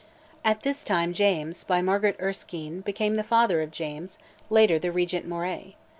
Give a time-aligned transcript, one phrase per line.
[0.43, 4.17] At this time James, by Margaret Erskine, became the father of James,
[4.49, 5.75] later the Regent Moray.